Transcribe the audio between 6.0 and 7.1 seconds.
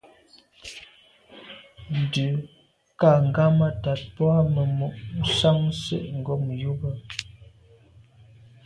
ngom yube.